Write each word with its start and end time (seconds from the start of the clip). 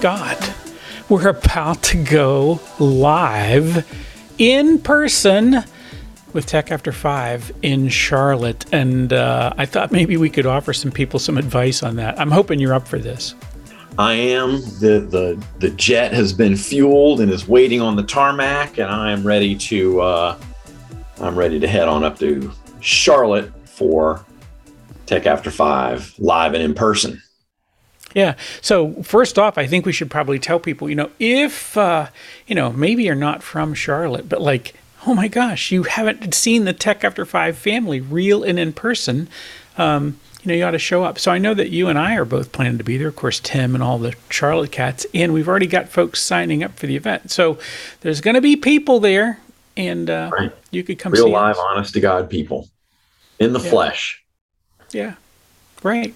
Scott. 0.00 0.54
We're 1.10 1.28
about 1.28 1.82
to 1.82 2.02
go 2.02 2.58
live 2.78 3.86
in 4.38 4.78
person 4.78 5.62
with 6.32 6.46
Tech 6.46 6.70
After 6.70 6.90
Five 6.90 7.52
in 7.60 7.90
Charlotte. 7.90 8.64
And 8.72 9.12
uh, 9.12 9.52
I 9.58 9.66
thought 9.66 9.92
maybe 9.92 10.16
we 10.16 10.30
could 10.30 10.46
offer 10.46 10.72
some 10.72 10.90
people 10.90 11.20
some 11.20 11.36
advice 11.36 11.82
on 11.82 11.96
that. 11.96 12.18
I'm 12.18 12.30
hoping 12.30 12.58
you're 12.58 12.72
up 12.72 12.88
for 12.88 12.98
this. 12.98 13.34
I 13.98 14.14
am. 14.14 14.62
The, 14.80 15.06
the, 15.06 15.46
the 15.58 15.68
jet 15.68 16.14
has 16.14 16.32
been 16.32 16.56
fueled 16.56 17.20
and 17.20 17.30
is 17.30 17.46
waiting 17.46 17.82
on 17.82 17.94
the 17.94 18.02
tarmac, 18.02 18.78
and 18.78 18.90
I 18.90 19.12
am 19.12 19.22
ready 19.22 19.54
to. 19.54 20.00
Uh, 20.00 20.40
I'm 21.20 21.36
ready 21.36 21.60
to 21.60 21.68
head 21.68 21.88
on 21.88 22.04
up 22.04 22.18
to 22.20 22.50
Charlotte 22.80 23.52
for 23.68 24.24
Tech 25.04 25.26
After 25.26 25.50
Five 25.50 26.14
live 26.18 26.54
and 26.54 26.62
in 26.62 26.72
person. 26.72 27.20
Yeah. 28.14 28.34
So 28.60 29.02
first 29.02 29.38
off, 29.38 29.56
I 29.56 29.66
think 29.66 29.86
we 29.86 29.92
should 29.92 30.10
probably 30.10 30.38
tell 30.38 30.58
people, 30.58 30.88
you 30.88 30.96
know, 30.96 31.10
if 31.18 31.76
uh, 31.76 32.08
you 32.46 32.54
know, 32.54 32.72
maybe 32.72 33.04
you're 33.04 33.14
not 33.14 33.42
from 33.42 33.74
Charlotte, 33.74 34.28
but 34.28 34.40
like, 34.40 34.74
oh 35.06 35.14
my 35.14 35.28
gosh, 35.28 35.70
you 35.70 35.84
haven't 35.84 36.34
seen 36.34 36.64
the 36.64 36.72
Tech 36.72 37.04
After 37.04 37.24
Five 37.24 37.56
family 37.56 38.00
real 38.00 38.42
and 38.42 38.58
in 38.58 38.72
person. 38.72 39.28
Um, 39.78 40.18
you 40.42 40.48
know, 40.48 40.54
you 40.54 40.64
ought 40.64 40.70
to 40.70 40.78
show 40.78 41.04
up. 41.04 41.18
So 41.18 41.30
I 41.30 41.38
know 41.38 41.52
that 41.52 41.70
you 41.70 41.88
and 41.88 41.98
I 41.98 42.16
are 42.16 42.24
both 42.24 42.50
planning 42.52 42.78
to 42.78 42.84
be 42.84 42.96
there. 42.96 43.08
Of 43.08 43.16
course, 43.16 43.40
Tim 43.40 43.74
and 43.74 43.84
all 43.84 43.98
the 43.98 44.14
Charlotte 44.30 44.72
cats, 44.72 45.06
and 45.12 45.34
we've 45.34 45.48
already 45.48 45.66
got 45.66 45.88
folks 45.88 46.20
signing 46.20 46.62
up 46.62 46.78
for 46.78 46.86
the 46.86 46.96
event. 46.96 47.30
So 47.30 47.58
there's 48.00 48.20
going 48.20 48.34
to 48.34 48.40
be 48.40 48.56
people 48.56 49.00
there, 49.00 49.38
and 49.76 50.08
uh, 50.08 50.30
right. 50.32 50.52
you 50.70 50.82
could 50.82 50.98
come 50.98 51.12
real 51.12 51.28
live, 51.28 51.56
us. 51.56 51.62
honest 51.62 51.94
to 51.94 52.00
God 52.00 52.30
people 52.30 52.68
in 53.38 53.52
the 53.52 53.60
yeah. 53.60 53.70
flesh. 53.70 54.24
Yeah, 54.92 55.14
right. 55.82 56.14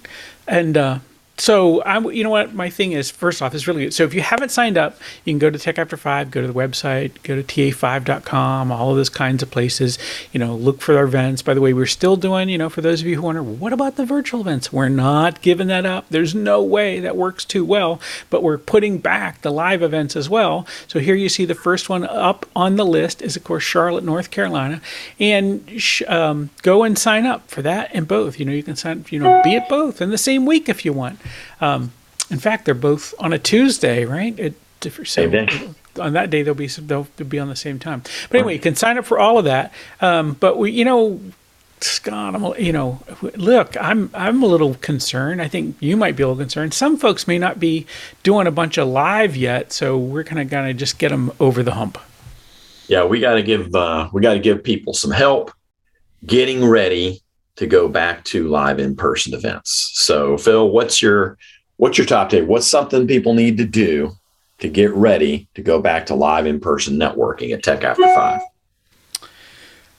And 0.49 0.77
uh, 0.77 0.99
so 1.37 1.83
I, 1.83 1.99
you 1.99 2.23
know 2.23 2.31
what 2.31 2.55
my 2.55 2.71
thing 2.71 2.93
is. 2.93 3.11
First 3.11 3.43
off, 3.43 3.55
is 3.55 3.67
really 3.67 3.85
good. 3.85 3.95
So 3.95 4.05
if 4.05 4.15
you 4.15 4.21
haven't 4.21 4.51
signed 4.51 4.79
up, 4.79 4.97
you 5.25 5.33
can 5.33 5.39
go 5.39 5.51
to 5.51 5.59
Tech 5.59 5.79
After 5.79 5.97
Five, 5.97 6.31
go 6.31 6.41
to 6.41 6.47
the 6.47 6.53
website, 6.53 7.23
go 7.25 7.41
to 7.41 7.43
ta5.com, 7.43 8.71
all 8.71 8.91
of 8.91 8.97
those 8.97 9.09
kinds 9.09 9.43
of 9.43 9.51
places. 9.51 9.99
You 10.33 10.39
know, 10.39 10.55
look 10.55 10.81
for 10.81 10.97
our 10.97 11.05
events. 11.05 11.43
By 11.43 11.55
the 11.55 11.61
way, 11.61 11.73
we're 11.73 11.87
still 11.87 12.17
doing. 12.17 12.49
You 12.49 12.59
know, 12.59 12.69
for 12.69 12.83
those 12.83 13.01
of 13.01 13.09
you 13.09 13.17
who 13.17 13.23
wonder, 13.23 13.43
what 13.43 13.73
about 13.73 13.97
the 13.97 14.07
virtual 14.07 14.43
events? 14.43 14.73
We're 14.73 14.89
not 14.89 15.43
giving 15.43 15.67
that 15.69 15.85
up. 15.85 16.07
There's 16.09 16.35
no 16.37 16.63
way 16.63 17.01
that 17.01 17.17
works 17.17 17.45
too 17.45 17.65
well. 17.65 18.01
But 18.31 18.45
we're 18.45 18.59
putting 18.59 18.99
back 18.99 19.43
the 19.43 19.51
live 19.51 19.83
events 19.83 20.15
as 20.15 20.31
well. 20.31 20.67
So 20.87 21.01
here 21.01 21.17
you 21.17 21.29
see 21.29 21.45
the 21.45 21.55
first 21.55 21.89
one 21.89 22.05
up 22.05 22.47
on 22.55 22.77
the 22.77 22.87
list 22.87 23.23
is 23.23 23.35
of 23.35 23.43
course 23.43 23.65
Charlotte, 23.65 24.05
North 24.05 24.31
Carolina, 24.31 24.81
and 25.19 25.69
um, 26.07 26.51
go 26.63 26.85
and 26.85 26.97
sign 26.97 27.27
up 27.27 27.49
for 27.51 27.61
that 27.63 27.91
and 27.93 28.07
both. 28.07 28.39
You 28.39 28.47
know, 28.47 28.53
you 28.53 28.63
can 28.63 28.77
sign. 28.77 29.05
You 29.11 29.19
know, 29.19 29.43
be 29.43 29.57
at 29.57 29.69
both 29.69 30.01
in 30.01 30.11
the 30.11 30.19
same 30.19 30.47
week 30.47 30.69
if 30.69 30.85
you 30.85 30.93
want. 30.93 31.19
Um, 31.61 31.93
in 32.31 32.39
fact, 32.39 32.65
they're 32.65 32.75
both 32.75 33.15
on 33.19 33.33
a 33.33 33.39
Tuesday, 33.39 34.05
right? 34.05 34.39
It, 34.39 34.55
so 35.05 35.23
on 35.99 36.13
that 36.13 36.31
day 36.31 36.43
they'll 36.43 36.55
be 36.55 36.67
they'll 36.67 37.05
be 37.05 37.39
on 37.39 37.49
the 37.49 37.57
same 37.57 37.79
time. 37.79 38.03
But 38.29 38.39
anyway, 38.39 38.55
you 38.55 38.61
can 38.61 38.75
sign 38.75 38.99
up 38.99 39.05
for 39.05 39.19
all 39.19 39.39
of 39.39 39.45
that. 39.45 39.73
Um, 40.01 40.35
but 40.35 40.59
we, 40.59 40.71
you 40.73 40.85
know, 40.85 41.21
Scott, 41.81 42.35
I'm, 42.35 42.45
you 42.63 42.73
know, 42.73 43.01
look, 43.35 43.77
I'm 43.81 44.11
I'm 44.15 44.43
a 44.43 44.47
little 44.47 44.75
concerned. 44.75 45.41
I 45.41 45.49
think 45.49 45.77
you 45.81 45.97
might 45.97 46.17
be 46.17 46.23
a 46.23 46.29
little 46.29 46.43
concerned. 46.43 46.75
Some 46.75 46.97
folks 46.97 47.27
may 47.27 47.39
not 47.39 47.59
be 47.59 47.87
doing 48.23 48.47
a 48.47 48.51
bunch 48.51 48.79
of 48.79 48.89
live 48.89 49.37
yet, 49.37 49.73
so 49.73 49.97
we're 49.97 50.25
kind 50.25 50.41
of 50.41 50.49
gonna 50.49 50.75
just 50.75 50.99
get 50.99 51.11
them 51.11 51.33
over 51.41 51.63
the 51.63 51.73
hump. 51.73 51.99
Yeah, 52.89 53.05
we 53.05 53.21
got 53.21 53.35
to 53.35 53.43
give 53.43 53.75
uh, 53.75 54.11
we 54.13 54.21
got 54.21 54.35
to 54.35 54.41
give 54.41 54.63
people 54.63 54.93
some 54.93 55.11
help 55.11 55.53
getting 56.27 56.65
ready 56.65 57.23
to 57.57 57.67
go 57.67 57.89
back 57.89 58.25
to 58.25 58.49
live 58.49 58.79
in 58.79 58.97
person 58.97 59.35
events. 59.35 59.93
So, 59.95 60.37
Phil, 60.37 60.69
what's 60.71 61.01
your 61.01 61.39
what's 61.77 61.99
your 61.99 62.07
top 62.07 62.31
tip? 62.31 62.47
What's 62.47 62.67
something 62.67 63.07
people 63.07 63.35
need 63.35 63.59
to 63.59 63.65
do 63.65 64.13
to 64.59 64.69
get 64.69 64.93
ready 64.93 65.49
to 65.55 65.63
go 65.63 65.81
back 65.81 66.07
to 66.07 66.15
live 66.15 66.47
in 66.47 66.61
person 66.61 66.97
networking 66.97 67.53
at 67.53 67.63
Tech 67.63 67.85
After 67.85 68.03
Five? 68.15 68.41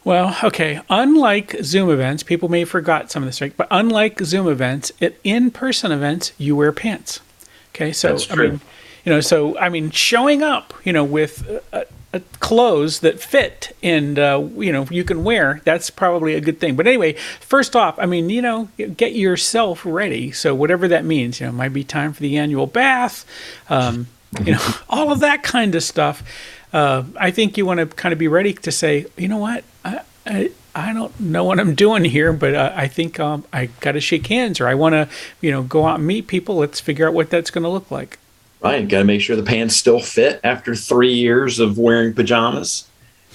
Well, 0.03 0.37
okay. 0.43 0.81
Unlike 0.89 1.57
Zoom 1.63 1.89
events, 1.89 2.21
people 2.21 2.47
may 2.47 2.59
have 2.59 2.69
forgot 2.69 3.11
some 3.11 3.23
of 3.23 3.27
this, 3.27 3.41
right? 3.41 3.57
But 3.57 3.67
unlike 3.71 4.21
Zoom 4.21 4.47
events, 4.47 4.91
at 5.01 5.15
in-person 5.23 5.91
events, 5.91 6.31
you 6.37 6.55
wear 6.55 6.71
pants. 6.71 7.21
Okay, 7.73 7.91
so 7.91 8.15
I 8.29 8.35
mean, 8.35 8.61
you 9.03 9.11
know, 9.11 9.19
so 9.19 9.57
I 9.57 9.69
mean, 9.69 9.89
showing 9.89 10.43
up, 10.43 10.75
you 10.83 10.93
know, 10.93 11.03
with 11.03 11.47
a, 11.73 11.87
clothes 12.39 12.99
that 12.99 13.19
fit 13.19 13.75
and 13.81 14.19
uh, 14.19 14.43
you 14.57 14.71
know 14.71 14.85
you 14.89 15.03
can 15.03 15.23
wear 15.23 15.61
that's 15.63 15.89
probably 15.89 16.35
a 16.35 16.41
good 16.41 16.59
thing 16.59 16.75
but 16.75 16.87
anyway 16.87 17.13
first 17.39 17.75
off 17.75 17.97
i 17.99 18.05
mean 18.05 18.29
you 18.29 18.41
know 18.41 18.67
get 18.97 19.13
yourself 19.13 19.85
ready 19.85 20.31
so 20.31 20.53
whatever 20.53 20.87
that 20.87 21.05
means 21.05 21.39
you 21.39 21.45
know 21.45 21.51
might 21.51 21.73
be 21.73 21.83
time 21.83 22.13
for 22.13 22.21
the 22.21 22.37
annual 22.37 22.67
bath 22.67 23.25
um, 23.69 24.07
you 24.43 24.53
know 24.53 24.73
all 24.89 25.11
of 25.11 25.19
that 25.19 25.43
kind 25.43 25.75
of 25.75 25.83
stuff 25.83 26.23
uh, 26.73 27.03
i 27.19 27.31
think 27.31 27.57
you 27.57 27.65
want 27.65 27.79
to 27.79 27.85
kind 27.85 28.13
of 28.13 28.19
be 28.19 28.27
ready 28.27 28.53
to 28.53 28.71
say 28.71 29.05
you 29.17 29.27
know 29.27 29.37
what 29.37 29.63
i, 29.83 30.01
I 30.25 30.51
I 30.75 30.91
don't 30.91 31.17
know 31.21 31.45
what 31.45 31.57
I'm 31.57 31.73
doing 31.73 32.03
here, 32.03 32.33
but 32.33 32.53
uh, 32.53 32.73
I 32.75 32.89
think 32.89 33.17
um, 33.17 33.45
I 33.53 33.67
got 33.79 33.93
to 33.93 34.01
shake 34.01 34.27
hands, 34.27 34.59
or 34.59 34.67
I 34.67 34.75
want 34.75 34.91
to, 34.91 35.07
you 35.39 35.49
know, 35.49 35.63
go 35.63 35.87
out 35.87 35.99
and 35.99 36.05
meet 36.05 36.27
people. 36.27 36.57
Let's 36.57 36.81
figure 36.81 37.07
out 37.07 37.13
what 37.13 37.29
that's 37.29 37.49
going 37.49 37.63
to 37.63 37.69
look 37.69 37.89
like. 37.89 38.19
Right. 38.65 38.87
Got 38.87 38.99
to 38.99 39.05
make 39.05 39.21
sure 39.21 39.35
the 39.35 39.43
pants 39.43 39.75
still 39.75 39.99
fit 39.99 40.39
after 40.43 40.75
three 40.75 41.13
years 41.13 41.59
of 41.59 41.77
wearing 41.77 42.13
pajamas. 42.13 42.89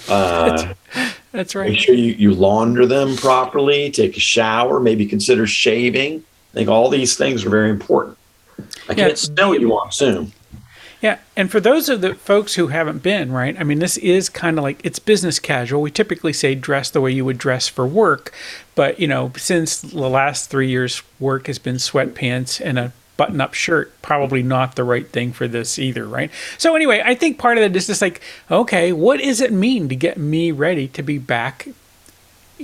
Uh, 0.09 0.75
that's, 1.33 1.55
right. 1.55 1.71
Make 1.71 1.79
sure 1.79 1.95
you, 1.95 2.15
you 2.15 2.35
launder 2.35 2.85
them 2.85 3.17
properly, 3.17 3.91
take 3.91 4.17
a 4.17 4.21
shower, 4.21 4.81
maybe 4.81 5.07
consider 5.07 5.47
shaving. 5.47 6.25
I 6.53 6.55
think 6.55 6.69
all 6.69 6.89
these 6.89 7.17
things 7.17 7.45
are 7.45 7.51
very 7.51 7.71
important. 7.71 8.19
I 8.89 8.95
can't 8.95 9.17
smell 9.17 9.51
what 9.51 9.61
you 9.61 9.69
want 9.69 9.95
soon. 9.95 10.33
Yeah, 11.01 11.19
and 11.35 11.51
for 11.51 11.61
those 11.61 11.89
of 11.89 12.03
the 12.03 12.15
folks 12.15 12.57
who 12.57 12.67
haven't 12.67 13.03
been, 13.03 13.33
right? 13.33 13.59
I 13.59 13.63
mean, 13.63 13.79
this 13.79 13.97
is 13.99 14.29
kind 14.29 14.59
of 14.59 14.65
like 14.65 14.81
it's 14.85 14.99
business 14.99 15.39
casual. 15.39 15.81
We 15.81 15.91
typically 15.91 16.35
say 16.35 16.55
dress 16.55 16.91
the 16.91 17.01
way 17.01 17.13
you 17.13 17.25
would 17.25 17.39
dress 17.39 17.69
for 17.69 17.87
work, 17.87 18.35
but 18.75 19.01
you 19.01 19.07
know, 19.07 19.33
since 19.37 19.81
the 19.81 20.09
last 20.09 20.51
three 20.51 20.69
years, 20.69 21.03
work 21.19 21.47
has 21.47 21.59
been 21.59 21.77
sweatpants 21.77 22.61
and 22.63 22.79
a 22.79 22.93
button 23.21 23.39
up 23.39 23.53
shirt, 23.53 23.93
probably 24.01 24.43
not 24.43 24.77
the 24.77 24.83
right 24.83 25.07
thing 25.07 25.31
for 25.31 25.47
this 25.47 25.79
either, 25.79 26.07
right? 26.07 26.31
So, 26.57 26.75
anyway, 26.75 27.03
I 27.05 27.15
think 27.15 27.37
part 27.37 27.59
of 27.59 27.65
it 27.65 27.77
is 27.77 27.87
just 27.87 28.01
like, 28.01 28.23
okay, 28.51 28.95
what 28.95 29.21
does 29.21 29.43
it 29.43 29.53
mean 29.53 29.91
to 29.91 29.95
get 29.95 30.17
me 30.17 30.53
ready 30.53 30.89
to 30.89 31.03
be 31.03 31.19
back 31.19 31.69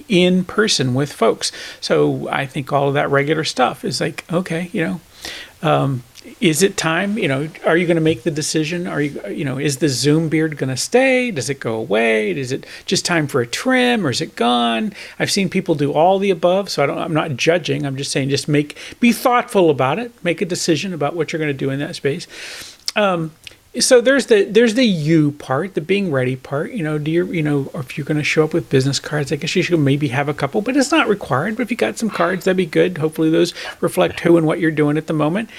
in 0.08 0.46
person 0.46 0.94
with 0.94 1.12
folks? 1.12 1.52
So, 1.82 2.26
I 2.30 2.46
think 2.46 2.72
all 2.72 2.88
of 2.88 2.94
that 2.94 3.10
regular 3.10 3.44
stuff 3.44 3.84
is 3.84 4.00
like, 4.00 4.24
okay, 4.32 4.70
you 4.72 4.82
know, 4.82 5.00
um, 5.60 6.04
is 6.40 6.62
it 6.62 6.76
time? 6.76 7.18
You 7.18 7.28
know, 7.28 7.48
are 7.64 7.76
you 7.76 7.86
going 7.86 7.96
to 7.96 8.02
make 8.02 8.22
the 8.22 8.30
decision? 8.30 8.86
Are 8.86 9.00
you, 9.00 9.20
you 9.28 9.44
know, 9.44 9.58
is 9.58 9.78
the 9.78 9.88
Zoom 9.88 10.28
beard 10.28 10.56
going 10.56 10.70
to 10.70 10.76
stay? 10.76 11.30
Does 11.30 11.48
it 11.48 11.60
go 11.60 11.74
away? 11.74 12.30
Is 12.32 12.52
it 12.52 12.66
just 12.84 13.04
time 13.04 13.26
for 13.26 13.40
a 13.40 13.46
trim 13.46 14.06
or 14.06 14.10
is 14.10 14.20
it 14.20 14.36
gone? 14.36 14.92
I've 15.18 15.30
seen 15.30 15.48
people 15.48 15.74
do 15.74 15.92
all 15.92 16.18
the 16.18 16.30
above, 16.30 16.68
so 16.68 16.82
I 16.82 16.86
don't, 16.86 16.98
I'm 16.98 17.14
not 17.14 17.36
judging. 17.36 17.86
I'm 17.86 17.96
just 17.96 18.12
saying, 18.12 18.28
just 18.28 18.48
make, 18.48 18.76
be 19.00 19.12
thoughtful 19.12 19.70
about 19.70 19.98
it. 19.98 20.12
Make 20.24 20.40
a 20.42 20.46
decision 20.46 20.92
about 20.92 21.14
what 21.14 21.32
you're 21.32 21.38
going 21.38 21.52
to 21.52 21.54
do 21.54 21.70
in 21.70 21.78
that 21.78 21.96
space. 21.96 22.26
Um, 22.96 23.32
so 23.80 24.00
there's 24.00 24.26
the 24.26 24.44
there's 24.44 24.74
the 24.74 24.86
you 24.86 25.32
part, 25.32 25.74
the 25.74 25.82
being 25.82 26.10
ready 26.10 26.36
part. 26.36 26.72
You 26.72 26.82
know, 26.82 26.98
do 26.98 27.10
you 27.10 27.26
you 27.26 27.42
know, 27.42 27.70
if 27.74 27.98
you're 27.98 28.06
going 28.06 28.16
to 28.16 28.24
show 28.24 28.44
up 28.44 28.54
with 28.54 28.70
business 28.70 28.98
cards, 28.98 29.32
I 29.32 29.36
guess 29.36 29.54
you 29.54 29.62
should 29.62 29.78
maybe 29.78 30.08
have 30.08 30.28
a 30.30 30.34
couple, 30.34 30.62
but 30.62 30.76
it's 30.76 30.90
not 30.90 31.08
required. 31.08 31.56
But 31.56 31.64
if 31.64 31.70
you 31.70 31.76
got 31.76 31.98
some 31.98 32.08
cards, 32.08 32.44
that'd 32.44 32.56
be 32.56 32.64
good. 32.64 32.96
Hopefully, 32.98 33.28
those 33.28 33.52
reflect 33.80 34.20
who 34.20 34.38
and 34.38 34.46
what 34.46 34.60
you're 34.60 34.70
doing 34.70 34.96
at 34.96 35.08
the 35.08 35.12
moment. 35.12 35.50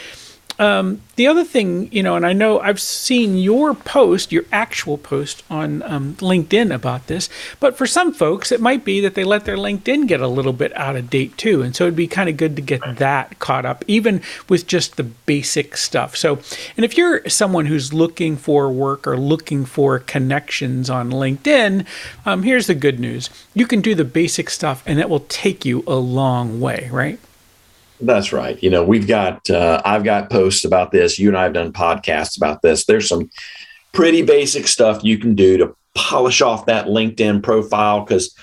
Um, 0.60 1.02
the 1.18 1.28
other 1.28 1.44
thing, 1.44 1.92
you 1.92 2.02
know, 2.02 2.16
and 2.16 2.26
I 2.26 2.34
know 2.34 2.60
I've 2.60 2.80
seen 2.80 3.38
your 3.38 3.74
post, 3.74 4.32
your 4.32 4.46
actual 4.52 4.98
post 4.98 5.44
on 5.50 5.84
um, 5.84 6.16
LinkedIn 6.16 6.74
about 6.74 7.08
this, 7.08 7.30
but 7.60 7.78
for 7.78 7.86
some 7.86 8.14
folks, 8.14 8.52
it 8.52 8.62
might 8.62 8.84
be 8.84 9.02
that 9.02 9.16
they 9.16 9.24
let 9.24 9.46
their 9.46 9.58
LinkedIn 9.58 10.08
get 10.08 10.22
a 10.22 10.28
little 10.28 10.54
bit 10.54 10.76
out 10.76 10.96
of 10.96 11.10
date 11.10 11.38
too. 11.38 11.62
And 11.62 11.76
so 11.76 11.86
it'd 11.86 11.96
be 11.96 12.08
kind 12.08 12.30
of 12.30 12.38
good 12.38 12.56
to 12.56 12.62
get 12.62 12.82
that 12.98 13.40
caught 13.40 13.66
up, 13.66 13.84
even 13.88 14.22
with 14.50 14.68
just 14.68 14.98
the 14.98 15.04
basic 15.04 15.78
stuff. 15.78 16.16
So, 16.16 16.40
and 16.76 16.84
if 16.84 16.98
you're 16.98 17.28
someone 17.30 17.68
who's 17.68 17.94
looking 17.94 18.36
for 18.36 18.70
work 18.72 19.08
or 19.08 19.18
looking 19.18 19.66
for 19.66 20.00
connections 20.00 20.90
on 20.90 21.12
LinkedIn, 21.12 21.86
um, 22.26 22.44
here's 22.44 22.68
the 22.68 22.76
good 22.76 23.00
news 23.00 23.30
you 23.54 23.66
can 23.66 23.82
do 23.82 23.96
the 23.96 24.06
basic 24.06 24.50
stuff 24.50 24.84
and 24.86 25.00
it 25.00 25.10
will 25.10 25.26
take 25.28 25.66
you 25.66 25.84
a 25.88 25.96
long 25.96 26.60
way, 26.60 26.90
right? 26.92 27.20
That's 28.00 28.32
right. 28.32 28.62
You 28.62 28.70
know, 28.70 28.84
we've 28.84 29.08
got, 29.08 29.50
uh, 29.50 29.82
I've 29.84 30.04
got 30.04 30.30
posts 30.30 30.66
about 30.66 30.92
this. 30.92 31.18
You 31.18 31.30
and 31.30 31.38
I 31.38 31.44
have 31.44 31.54
done 31.54 31.74
podcasts 31.74 32.38
about 32.38 32.62
this. 32.62 32.86
There's 32.86 33.08
some 33.08 33.30
pretty 33.92 34.22
basic 34.22 34.68
stuff 34.68 35.04
you 35.04 35.18
can 35.18 35.34
do 35.34 35.58
to 35.58 35.76
polish 35.96 36.42
off 36.42 36.68
that 36.68 36.86
LinkedIn 36.86 37.42
profile 37.42 38.02
because 38.02 38.36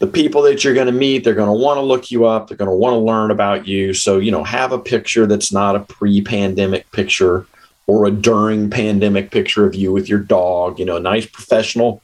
the 0.00 0.06
people 0.06 0.42
that 0.42 0.64
you're 0.64 0.74
going 0.74 0.86
to 0.86 0.92
meet, 0.92 1.24
they're 1.24 1.34
going 1.34 1.46
to 1.46 1.64
want 1.64 1.78
to 1.78 1.82
look 1.82 2.10
you 2.10 2.26
up. 2.26 2.48
They're 2.48 2.56
going 2.56 2.70
to 2.70 2.76
want 2.76 2.94
to 2.94 2.98
learn 2.98 3.30
about 3.30 3.66
you. 3.66 3.94
So, 3.94 4.18
you 4.18 4.30
know, 4.30 4.44
have 4.44 4.72
a 4.72 4.78
picture 4.78 5.26
that's 5.26 5.52
not 5.52 5.76
a 5.76 5.80
pre 5.80 6.20
pandemic 6.20 6.90
picture 6.92 7.46
or 7.86 8.06
a 8.06 8.10
during 8.10 8.70
pandemic 8.70 9.30
picture 9.30 9.66
of 9.66 9.74
you 9.74 9.92
with 9.92 10.08
your 10.08 10.18
dog, 10.18 10.78
you 10.78 10.84
know, 10.84 10.96
a 10.96 11.00
nice 11.00 11.26
professional 11.26 12.02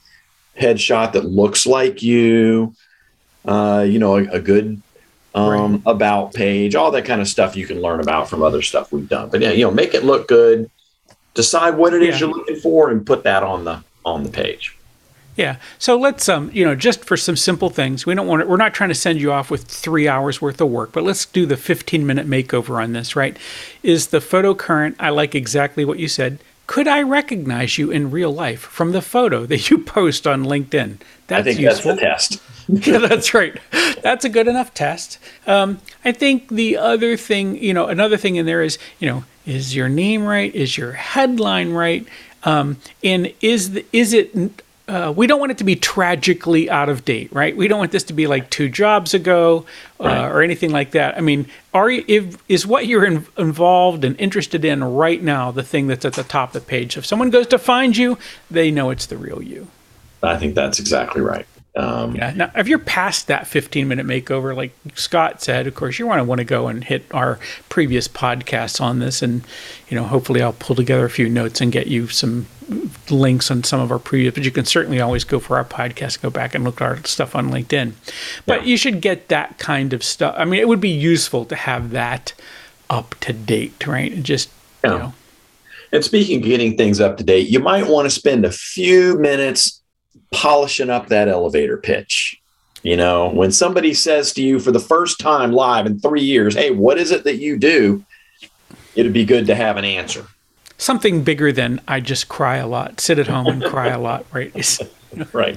headshot 0.58 1.12
that 1.12 1.24
looks 1.24 1.66
like 1.66 2.02
you. 2.02 2.74
Uh, 3.44 3.86
you 3.88 3.98
know, 3.98 4.16
a, 4.16 4.24
a 4.24 4.40
good 4.40 4.82
um, 5.36 5.72
right. 5.74 5.82
about 5.86 6.34
page, 6.34 6.74
all 6.74 6.90
that 6.92 7.04
kind 7.04 7.20
of 7.20 7.28
stuff 7.28 7.54
you 7.56 7.66
can 7.66 7.80
learn 7.80 8.00
about 8.00 8.28
from 8.28 8.42
other 8.42 8.62
stuff 8.62 8.90
we've 8.92 9.08
done. 9.08 9.28
But 9.28 9.42
yeah, 9.42 9.50
you 9.52 9.64
know, 9.64 9.70
make 9.70 9.94
it 9.94 10.04
look 10.04 10.26
good. 10.28 10.70
decide 11.34 11.76
what 11.76 11.92
it 11.94 12.02
is 12.02 12.14
Yeah. 12.20 12.26
you're 12.26 12.36
looking 12.36 12.56
for 12.56 12.90
and 12.90 13.04
put 13.06 13.22
that 13.24 13.42
on 13.42 13.64
the 13.64 13.84
on 14.04 14.22
the 14.24 14.30
page. 14.30 14.74
Yeah. 15.36 15.56
So 15.78 15.98
let's 15.98 16.28
um, 16.30 16.50
you 16.54 16.64
know, 16.64 16.74
just 16.74 17.04
for 17.04 17.16
some 17.18 17.36
simple 17.36 17.68
things, 17.68 18.06
we 18.06 18.14
don't 18.14 18.26
want 18.26 18.40
to, 18.42 18.46
we're 18.48 18.56
not 18.56 18.72
trying 18.72 18.88
to 18.88 18.94
send 18.94 19.20
you 19.20 19.30
off 19.32 19.50
with 19.50 19.64
three 19.64 20.08
hours 20.08 20.40
worth 20.40 20.58
of 20.62 20.70
work, 20.70 20.92
but 20.92 21.02
let's 21.04 21.26
do 21.26 21.44
the 21.44 21.58
15 21.58 22.06
minute 22.06 22.26
makeover 22.26 22.82
on 22.82 22.94
this, 22.94 23.14
right? 23.14 23.36
Is 23.82 24.06
the 24.08 24.22
photo 24.22 24.54
current? 24.54 24.96
I 24.98 25.10
like 25.10 25.34
exactly 25.34 25.84
what 25.84 25.98
you 25.98 26.08
said. 26.08 26.38
Could 26.66 26.88
I 26.88 27.02
recognize 27.02 27.76
you 27.76 27.90
in 27.90 28.10
real 28.10 28.32
life 28.32 28.60
from 28.62 28.92
the 28.92 29.02
photo 29.02 29.44
that 29.46 29.68
you 29.68 29.76
post 29.84 30.26
on 30.26 30.42
LinkedIn? 30.44 30.98
That's 31.26 31.40
I 31.40 31.42
think 31.42 31.60
useful. 31.60 31.96
that's 31.96 32.28
the 32.28 32.36
test. 32.38 32.42
Yeah, 32.68 32.98
that's 33.08 33.32
right. 33.34 33.58
That's 34.02 34.24
a 34.24 34.28
good 34.28 34.48
enough 34.48 34.74
test. 34.74 35.18
Um, 35.46 35.78
I 36.04 36.12
think 36.12 36.48
the 36.48 36.76
other 36.76 37.16
thing, 37.16 37.62
you 37.62 37.74
know, 37.74 37.86
another 37.86 38.16
thing 38.16 38.36
in 38.36 38.46
there 38.46 38.62
is, 38.62 38.78
you 38.98 39.08
know, 39.08 39.24
is 39.46 39.74
your 39.74 39.88
name 39.88 40.24
right? 40.24 40.54
Is 40.54 40.76
your 40.76 40.92
headline 40.92 41.72
right? 41.72 42.06
Um, 42.44 42.76
and 43.02 43.32
is 43.40 43.72
the, 43.72 43.84
is 43.92 44.12
it? 44.12 44.62
Uh, 44.88 45.12
we 45.16 45.26
don't 45.26 45.40
want 45.40 45.50
it 45.50 45.58
to 45.58 45.64
be 45.64 45.74
tragically 45.74 46.70
out 46.70 46.88
of 46.88 47.04
date, 47.04 47.32
right? 47.32 47.56
We 47.56 47.66
don't 47.66 47.80
want 47.80 47.90
this 47.90 48.04
to 48.04 48.12
be 48.12 48.28
like 48.28 48.50
two 48.50 48.68
jobs 48.68 49.14
ago 49.14 49.66
uh, 49.98 50.04
Right. 50.04 50.24
or 50.30 50.42
anything 50.42 50.70
like 50.70 50.92
that. 50.92 51.18
I 51.18 51.22
mean, 51.22 51.46
are 51.74 51.90
you, 51.90 52.04
if, 52.06 52.36
is 52.48 52.64
what 52.68 52.86
you're 52.86 53.04
in, 53.04 53.26
involved 53.36 54.04
and 54.04 54.14
interested 54.20 54.64
in 54.64 54.84
right 54.84 55.20
now 55.20 55.50
the 55.50 55.64
thing 55.64 55.88
that's 55.88 56.04
at 56.04 56.12
the 56.12 56.22
top 56.22 56.50
of 56.50 56.62
the 56.62 56.68
page? 56.68 56.96
If 56.96 57.04
someone 57.04 57.30
goes 57.30 57.48
to 57.48 57.58
find 57.58 57.96
you, 57.96 58.16
they 58.48 58.70
know 58.70 58.90
it's 58.90 59.06
the 59.06 59.16
real 59.16 59.42
you. 59.42 59.66
I 60.22 60.36
think 60.36 60.54
that's 60.54 60.78
exactly 60.78 61.20
right. 61.20 61.46
Um, 61.76 62.16
Yeah. 62.16 62.32
Now, 62.34 62.50
if 62.56 62.68
you're 62.68 62.78
past 62.78 63.26
that 63.26 63.46
15 63.46 63.86
minute 63.86 64.06
makeover, 64.06 64.56
like 64.56 64.72
Scott 64.94 65.42
said, 65.42 65.66
of 65.66 65.74
course, 65.74 65.98
you 65.98 66.06
want 66.06 66.20
to 66.20 66.24
want 66.24 66.38
to 66.38 66.44
go 66.44 66.68
and 66.68 66.82
hit 66.82 67.04
our 67.12 67.38
previous 67.68 68.08
podcasts 68.08 68.80
on 68.80 68.98
this, 68.98 69.20
and 69.22 69.42
you 69.88 69.94
know, 69.96 70.04
hopefully, 70.04 70.40
I'll 70.42 70.54
pull 70.54 70.74
together 70.76 71.04
a 71.04 71.10
few 71.10 71.28
notes 71.28 71.60
and 71.60 71.70
get 71.70 71.86
you 71.86 72.08
some 72.08 72.46
links 73.10 73.50
on 73.50 73.62
some 73.62 73.78
of 73.80 73.92
our 73.92 73.98
previous. 73.98 74.34
But 74.34 74.44
you 74.44 74.50
can 74.50 74.64
certainly 74.64 75.00
always 75.00 75.22
go 75.24 75.38
for 75.38 75.56
our 75.56 75.64
podcast, 75.64 76.20
go 76.22 76.30
back 76.30 76.54
and 76.54 76.64
look 76.64 76.80
at 76.80 76.84
our 76.86 77.04
stuff 77.04 77.36
on 77.36 77.50
LinkedIn. 77.50 77.92
But 78.46 78.62
Yeah. 78.62 78.66
you 78.68 78.76
should 78.76 79.00
get 79.00 79.28
that 79.28 79.58
kind 79.58 79.92
of 79.92 80.02
stuff. 80.02 80.34
I 80.38 80.44
mean, 80.46 80.58
it 80.60 80.66
would 80.68 80.80
be 80.80 80.88
useful 80.88 81.44
to 81.44 81.54
have 81.54 81.90
that 81.90 82.32
up 82.90 83.14
to 83.20 83.32
date, 83.32 83.86
right? 83.86 84.10
And 84.12 84.24
just 84.24 84.48
Yeah. 84.82 84.92
you 84.92 84.98
know, 84.98 85.14
And 85.92 86.04
speaking 86.04 86.38
of 86.38 86.44
getting 86.44 86.76
things 86.76 87.00
up 87.00 87.16
to 87.18 87.22
date, 87.24 87.48
you 87.48 87.60
might 87.60 87.86
want 87.86 88.06
to 88.06 88.10
spend 88.10 88.44
a 88.44 88.50
few 88.50 89.16
minutes 89.18 89.75
polishing 90.36 90.90
up 90.90 91.08
that 91.08 91.28
elevator 91.28 91.78
pitch. 91.78 92.38
You 92.82 92.96
know, 92.96 93.30
when 93.30 93.50
somebody 93.50 93.94
says 93.94 94.32
to 94.34 94.42
you 94.42 94.60
for 94.60 94.70
the 94.70 94.78
first 94.78 95.18
time 95.18 95.50
live 95.50 95.86
in 95.86 95.98
three 95.98 96.22
years, 96.22 96.54
hey, 96.54 96.70
what 96.70 96.98
is 96.98 97.10
it 97.10 97.24
that 97.24 97.36
you 97.38 97.56
do? 97.58 98.04
It'd 98.94 99.12
be 99.14 99.24
good 99.24 99.46
to 99.46 99.54
have 99.54 99.76
an 99.76 99.84
answer. 99.84 100.26
something 100.78 101.24
bigger 101.24 101.50
than 101.52 101.80
I 101.88 102.00
just 102.00 102.28
cry 102.28 102.56
a 102.58 102.66
lot, 102.66 103.00
sit 103.00 103.18
at 103.18 103.26
home 103.26 103.46
and 103.46 103.64
cry 103.64 103.88
a 103.88 103.98
lot, 103.98 104.26
right? 104.32 104.52
Right. 105.32 105.56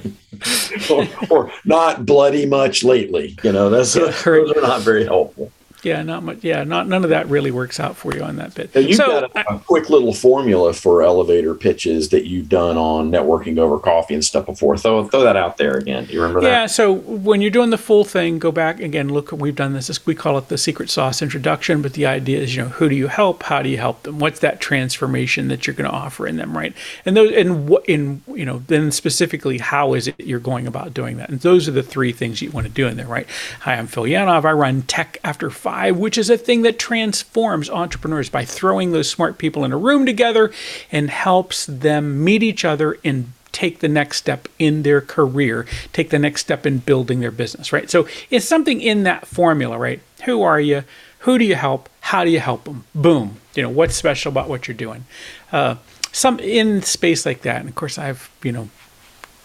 or, 0.90 1.06
or 1.28 1.52
not 1.66 2.06
bloody 2.06 2.46
much 2.46 2.82
lately. 2.82 3.36
You 3.42 3.52
know, 3.52 3.68
that's, 3.68 3.92
those 3.92 4.26
are 4.26 4.60
not 4.62 4.80
very 4.80 5.04
helpful. 5.04 5.52
Yeah, 5.84 6.02
not 6.02 6.22
much. 6.22 6.38
Yeah, 6.42 6.64
not 6.64 6.88
none 6.88 7.04
of 7.04 7.10
that 7.10 7.28
really 7.28 7.50
works 7.50 7.80
out 7.80 7.96
for 7.96 8.14
you 8.14 8.22
on 8.22 8.36
that 8.36 8.54
bit. 8.54 8.74
Now, 8.74 8.80
you've 8.80 8.96
so, 8.96 9.06
got 9.06 9.36
a, 9.36 9.54
a 9.54 9.58
quick 9.58 9.90
little 9.90 10.12
formula 10.12 10.72
for 10.72 11.02
elevator 11.02 11.54
pitches 11.54 12.10
that 12.10 12.26
you've 12.26 12.48
done 12.48 12.76
on 12.76 13.10
networking 13.10 13.58
over 13.58 13.78
coffee 13.78 14.14
and 14.14 14.24
stuff 14.24 14.46
before. 14.46 14.76
Throw, 14.76 15.06
throw 15.08 15.22
that 15.22 15.36
out 15.36 15.56
there 15.56 15.76
again. 15.76 16.04
Do 16.06 16.12
you 16.12 16.20
remember 16.20 16.40
that? 16.42 16.48
yeah, 16.48 16.66
so 16.66 16.92
when 16.92 17.40
you're 17.40 17.50
doing 17.50 17.70
the 17.70 17.78
full 17.78 18.04
thing, 18.04 18.38
go 18.38 18.52
back 18.52 18.80
again. 18.80 19.08
Look, 19.08 19.32
we've 19.32 19.56
done 19.56 19.72
this. 19.72 20.06
We 20.06 20.14
call 20.14 20.38
it 20.38 20.48
the 20.48 20.58
secret 20.58 20.90
sauce 20.90 21.22
introduction. 21.22 21.82
But 21.82 21.94
the 21.94 22.06
idea 22.06 22.40
is, 22.40 22.54
you 22.54 22.62
know, 22.62 22.68
who 22.68 22.88
do 22.88 22.94
you 22.94 23.08
help? 23.08 23.42
How 23.44 23.62
do 23.62 23.68
you 23.68 23.78
help 23.78 24.02
them? 24.02 24.18
What's 24.18 24.40
that 24.40 24.60
transformation 24.60 25.48
that 25.48 25.66
you're 25.66 25.74
going 25.74 25.90
to 25.90 25.96
offer 25.96 26.26
in 26.26 26.36
them, 26.36 26.56
right? 26.56 26.74
And 27.04 27.16
those, 27.16 27.32
and 27.32 27.68
what, 27.68 27.84
in 27.88 28.22
you 28.28 28.44
know, 28.44 28.62
then 28.66 28.90
specifically, 28.92 29.58
how 29.58 29.94
is 29.94 30.08
it 30.08 30.18
you're 30.18 30.40
going 30.40 30.66
about 30.66 30.94
doing 30.94 31.16
that? 31.18 31.30
And 31.30 31.40
those 31.40 31.68
are 31.68 31.72
the 31.72 31.82
three 31.82 32.12
things 32.12 32.42
you 32.42 32.50
want 32.50 32.66
to 32.66 32.72
do 32.72 32.86
in 32.86 32.96
there, 32.96 33.06
right? 33.06 33.26
Hi, 33.60 33.74
I'm 33.74 33.86
Phil 33.86 34.04
Yanov. 34.04 34.44
I 34.44 34.52
run 34.52 34.82
Tech 34.82 35.18
After 35.24 35.50
Five, 35.50 35.69
which 35.92 36.18
is 36.18 36.30
a 36.30 36.38
thing 36.38 36.62
that 36.62 36.78
transforms 36.78 37.70
entrepreneurs 37.70 38.28
by 38.28 38.44
throwing 38.44 38.92
those 38.92 39.08
smart 39.08 39.38
people 39.38 39.64
in 39.64 39.72
a 39.72 39.78
room 39.78 40.04
together 40.06 40.52
and 40.90 41.10
helps 41.10 41.66
them 41.66 42.22
meet 42.24 42.42
each 42.42 42.64
other 42.64 42.98
and 43.04 43.32
take 43.52 43.80
the 43.80 43.88
next 43.88 44.16
step 44.18 44.48
in 44.58 44.82
their 44.82 45.00
career, 45.00 45.66
take 45.92 46.10
the 46.10 46.18
next 46.18 46.40
step 46.40 46.66
in 46.66 46.78
building 46.78 47.20
their 47.20 47.30
business, 47.30 47.72
right? 47.72 47.90
So 47.90 48.06
it's 48.30 48.46
something 48.46 48.80
in 48.80 49.02
that 49.04 49.26
formula, 49.26 49.78
right? 49.78 50.00
Who 50.24 50.42
are 50.42 50.60
you? 50.60 50.84
Who 51.20 51.38
do 51.38 51.44
you 51.44 51.56
help? 51.56 51.88
How 52.00 52.24
do 52.24 52.30
you 52.30 52.40
help 52.40 52.64
them? 52.64 52.84
Boom. 52.94 53.36
You 53.54 53.62
know, 53.62 53.68
what's 53.68 53.94
special 53.94 54.30
about 54.30 54.48
what 54.48 54.68
you're 54.68 54.76
doing? 54.76 55.04
Uh, 55.52 55.76
some 56.12 56.38
in 56.40 56.82
space 56.82 57.26
like 57.26 57.42
that. 57.42 57.60
And 57.60 57.68
of 57.68 57.74
course, 57.74 57.98
I've, 57.98 58.30
you 58.42 58.52
know, 58.52 58.70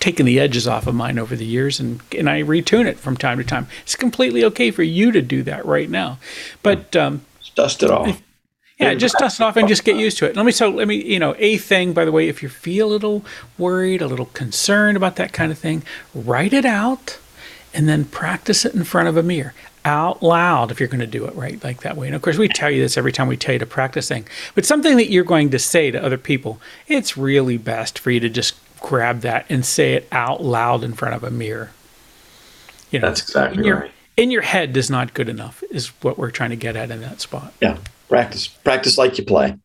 taken 0.06 0.28
the 0.28 0.40
edges 0.40 0.68
off 0.68 0.86
of 0.86 0.94
mine 0.94 1.18
over 1.18 1.36
the 1.36 1.46
years 1.46 1.80
and, 1.80 2.00
and 2.16 2.30
I 2.30 2.44
retune 2.44 2.86
it 2.86 3.00
from 3.00 3.18
time 3.18 3.40
to 3.40 3.44
time. 3.44 3.66
It's 3.82 3.96
completely 3.96 4.44
okay 4.44 4.70
for 4.70 4.84
you 4.84 5.12
to 5.12 5.20
do 5.20 5.42
that 5.42 5.66
right 5.66 5.90
now. 5.90 6.20
But, 6.62 6.96
um, 6.96 7.26
dust 7.56 7.82
it 7.82 7.90
off. 7.90 8.22
yeah, 8.80 8.94
just 8.94 9.18
dust 9.18 9.40
it 9.40 9.44
off 9.44 9.58
and 9.58 9.68
just 9.68 9.84
get 9.84 9.96
used 9.96 10.20
to 10.20 10.28
it. 10.28 10.36
Let 10.36 10.46
me 10.46 10.52
so 10.52 10.70
let 10.70 10.88
me 10.88 11.04
you 11.04 11.18
know 11.18 11.34
a 11.40 11.58
thing 11.58 11.94
by 11.94 12.06
the 12.06 12.12
way. 12.12 12.30
If 12.30 12.44
you 12.44 12.50
feel 12.50 12.88
a 12.88 12.92
little 12.92 13.26
worried, 13.58 14.00
a 14.04 14.08
little 14.08 14.28
concerned 14.28 14.96
about 14.96 15.16
that 15.16 15.34
kind 15.34 15.52
of 15.52 15.58
thing, 15.58 15.82
write 16.14 16.54
it 16.54 16.66
out, 16.66 17.18
and 17.74 17.90
then 17.90 18.06
practice 18.06 18.64
it 18.64 18.76
in 18.76 18.84
front 18.84 19.08
of 19.08 19.18
a 19.18 19.24
mirror 19.24 19.56
out 19.86 20.22
loud 20.22 20.70
if 20.70 20.80
you're 20.80 20.90
going 20.90 21.00
to 21.00 21.08
do 21.08 21.26
it 21.26 21.34
right 21.34 21.64
like 21.64 21.82
that 21.82 21.98
way. 21.98 22.06
And 22.06 22.16
of 22.16 22.22
course, 22.22 22.38
we 22.38 22.48
tell 22.48 22.70
you 22.70 22.82
this 22.82 22.96
every 22.96 23.12
time 23.12 23.28
we 23.28 23.38
tell 23.38 23.54
you 23.54 23.60
to 23.60 23.66
practice 23.66 24.08
thing, 24.08 24.28
but 24.54 24.68
something 24.68 24.98
that 24.98 25.10
you're 25.10 25.24
going 25.24 25.50
to 25.50 25.58
say 25.58 25.90
to 25.90 26.04
other 26.04 26.20
people, 26.20 26.60
it's 26.88 27.18
really 27.18 27.58
best 27.58 27.98
for 27.98 28.12
you 28.12 28.20
to 28.20 28.30
just 28.30 28.56
grab 28.80 29.22
that 29.22 29.46
and 29.50 29.66
say 29.66 29.94
it 29.94 30.08
out 30.12 30.44
loud 30.44 30.84
in 30.84 30.94
front 30.94 31.16
of 31.16 31.24
a 31.24 31.32
mirror. 31.32 31.72
You 32.92 33.00
know, 33.00 33.08
That's 33.08 33.22
exactly 33.22 33.60
in 33.60 33.66
your, 33.66 33.80
right. 33.80 33.92
In 34.18 34.32
your 34.32 34.42
head 34.44 34.76
is 34.78 34.90
not 34.90 35.14
good 35.14 35.30
enough, 35.30 35.64
is 35.70 35.88
what 36.02 36.18
we're 36.18 36.32
trying 36.32 36.52
to 36.52 36.56
get 36.56 36.76
at 36.76 36.92
in 36.92 37.02
that 37.02 37.22
spot. 37.22 37.54
Yeah. 37.62 37.78
Practice. 38.08 38.48
Practice 38.48 38.98
like 38.98 39.18
you 39.18 39.26
play. 39.26 39.58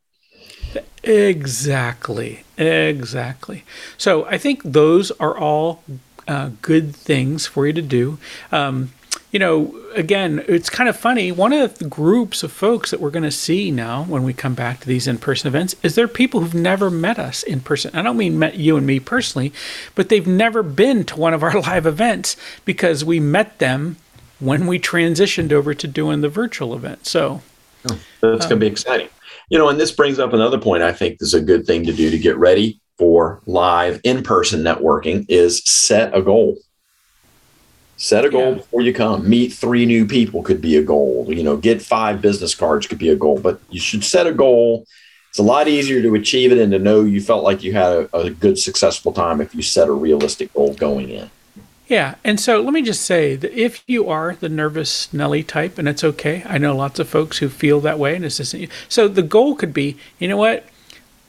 Exactly. 1.03 2.45
Exactly. 2.59 3.65
So 3.97 4.25
I 4.27 4.39
think 4.39 4.63
those 4.63 5.11
are 5.13 5.37
all 5.37 5.83
uh, 6.27 6.51
good 6.63 6.95
things 6.95 7.47
for 7.47 7.67
you 7.67 7.73
to 7.73 7.83
do. 7.83 8.19
Um, 8.53 8.93
you 9.31 9.39
know, 9.39 9.75
again, 9.95 10.45
it's 10.49 10.69
kind 10.69 10.89
of 10.89 10.97
funny. 10.97 11.31
One 11.31 11.53
of 11.53 11.79
the 11.79 11.89
groups 11.89 12.43
of 12.43 12.51
folks 12.51 12.91
that 12.91 13.01
we're 13.01 13.11
going 13.11 13.23
to 13.23 13.31
see 13.31 13.71
now 13.71 14.05
when 14.05 14.25
we 14.25 14.33
come 14.33 14.55
back 14.55 14.81
to 14.81 14.87
these 14.87 15.07
in 15.07 15.19
person 15.19 15.47
events 15.47 15.77
is 15.83 15.95
there 15.95 16.07
are 16.07 16.09
people 16.09 16.41
who've 16.41 16.55
never 16.55 16.91
met 16.91 17.19
us 17.19 17.45
in 17.45 17.61
person. 17.61 17.95
I 17.95 18.03
don't 18.03 18.17
mean 18.17 18.39
met 18.39 18.57
you 18.57 18.77
and 18.77 18.87
me 18.87 18.99
personally, 18.99 19.53
but 19.95 20.09
they've 20.09 20.27
never 20.27 20.63
been 20.63 21.05
to 21.05 21.17
one 21.17 21.33
of 21.33 21.45
our 21.45 21.61
live 21.61 21.87
events 21.87 22.37
because 22.65 23.05
we 23.05 23.21
met 23.21 23.59
them 23.59 23.97
when 24.41 24.67
we 24.67 24.81
transitioned 24.81 25.53
over 25.53 25.75
to 25.75 25.87
doing 25.87 26.23
the 26.23 26.29
virtual 26.29 26.75
event. 26.75 27.07
So, 27.07 27.43
oh, 27.89 28.01
That's 28.21 28.47
going 28.47 28.49
to 28.49 28.57
be 28.57 28.67
um, 28.67 28.73
exciting. 28.73 29.09
You 29.49 29.59
know, 29.59 29.69
and 29.69 29.79
this 29.79 29.93
brings 29.93 30.19
up 30.19 30.33
another 30.33 30.59
point 30.59 30.83
I 30.83 30.93
think 30.93 31.19
is 31.21 31.35
a 31.35 31.41
good 31.41 31.67
thing 31.67 31.85
to 31.85 31.93
do 31.93 32.11
to 32.11 32.19
get 32.19 32.37
ready 32.37 32.81
for 32.99 33.43
live 33.47 34.01
in 34.03 34.23
person 34.23 34.63
networking 34.63 35.25
is 35.29 35.63
set 35.65 36.17
a 36.17 36.21
goal. 36.21 36.59
Set 38.03 38.25
a 38.25 38.31
goal 38.31 38.53
Yeah. 38.53 38.55
before 38.55 38.81
you 38.81 38.95
come. 38.95 39.29
Meet 39.29 39.53
three 39.53 39.85
new 39.85 40.07
people 40.07 40.43
could 40.43 40.63
be 40.63 40.79
a 40.79 40.83
goal. 40.83 41.27
You 41.29 41.43
know, 41.43 41.59
get 41.59 41.83
five 41.83 42.23
business 42.23 42.55
cards 42.55 42.87
could 42.87 42.97
be 42.97 43.11
a 43.11 43.15
goal, 43.15 43.39
but 43.39 43.61
you 43.69 43.79
should 43.79 44.05
set 44.05 44.27
a 44.27 44.33
goal. 44.33 44.87
It's 45.29 45.39
a 45.39 45.43
lot 45.43 45.69
easier 45.69 46.01
to 46.01 46.15
achieve 46.15 46.51
it 46.51 46.57
and 46.57 46.73
to 46.73 46.79
know 46.79 47.05
you 47.05 47.21
felt 47.21 47.45
like 47.45 47.63
you 47.63 47.75
had 47.75 47.93
a, 47.93 48.17
a 48.17 48.31
good, 48.31 48.59
successful 48.59 49.13
time 49.13 49.43
if 49.43 49.55
you 49.55 49.61
set 49.61 49.87
a 49.87 49.93
realistic 49.93 50.51
goal 50.55 50.73
going 50.73 51.11
in. 51.11 51.29
Yeah, 51.89 52.15
and 52.25 52.41
so 52.41 52.63
let 52.63 52.73
me 52.73 52.81
just 52.81 53.03
say 53.03 53.37
that 53.37 53.53
if 53.53 53.85
you 53.87 54.09
are 54.09 54.35
the 54.35 54.49
nervous 54.49 55.13
Nelly 55.13 55.43
type, 55.43 55.77
and 55.77 55.87
it's 55.87 56.03
okay, 56.03 56.43
I 56.49 56.57
know 56.57 56.75
lots 56.75 56.99
of 57.01 57.07
folks 57.07 57.37
who 57.39 57.51
feel 57.51 57.81
that 57.81 57.99
way, 57.99 58.15
and 58.15 58.25
this 58.25 58.41
isn't 58.41 58.61
you. 58.63 58.69
So 58.89 59.09
the 59.09 59.23
goal 59.23 59.57
could 59.57 59.75
be, 59.75 59.99
you 60.19 60.27
know 60.27 60.39
what, 60.39 60.65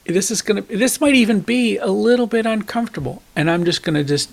this 0.05 0.31
is 0.31 0.41
gonna, 0.41 0.61
this 0.61 1.01
might 1.01 1.15
even 1.15 1.41
be 1.41 1.77
a 1.77 1.87
little 1.87 2.27
bit 2.27 2.45
uncomfortable, 2.45 3.21
and 3.35 3.51
I'm 3.51 3.65
just 3.65 3.83
gonna 3.83 4.05
just 4.05 4.29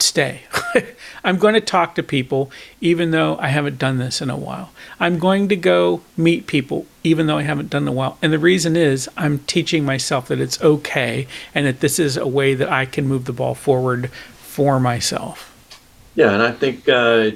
stay. 0.00 0.40
I'm 1.24 1.38
going 1.38 1.54
to 1.54 1.60
talk 1.60 1.94
to 1.94 2.02
people, 2.02 2.50
even 2.80 3.10
though 3.10 3.36
I 3.38 3.48
haven't 3.48 3.78
done 3.78 3.98
this 3.98 4.20
in 4.20 4.30
a 4.30 4.36
while. 4.36 4.72
I'm 5.00 5.18
going 5.18 5.48
to 5.48 5.56
go 5.56 6.02
meet 6.16 6.46
people, 6.46 6.86
even 7.04 7.26
though 7.26 7.38
I 7.38 7.42
haven't 7.42 7.70
done 7.70 7.82
it 7.82 7.86
in 7.86 7.88
a 7.88 7.92
while. 7.92 8.18
And 8.22 8.32
the 8.32 8.38
reason 8.38 8.76
is 8.76 9.08
I'm 9.16 9.40
teaching 9.40 9.84
myself 9.84 10.28
that 10.28 10.40
it's 10.40 10.60
okay, 10.62 11.26
and 11.54 11.66
that 11.66 11.80
this 11.80 11.98
is 11.98 12.16
a 12.16 12.26
way 12.26 12.54
that 12.54 12.70
I 12.70 12.86
can 12.86 13.06
move 13.06 13.24
the 13.24 13.32
ball 13.32 13.54
forward 13.54 14.10
for 14.10 14.80
myself. 14.80 15.52
Yeah, 16.14 16.32
and 16.32 16.42
I 16.42 16.50
think 16.50 16.88
uh, 16.88 17.32